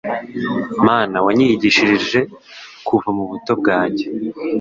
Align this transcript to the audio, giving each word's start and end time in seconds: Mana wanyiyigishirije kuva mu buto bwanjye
Mana 0.87 1.15
wanyiyigishirije 1.25 2.19
kuva 2.87 3.09
mu 3.17 3.23
buto 3.29 3.51
bwanjye 3.59 4.05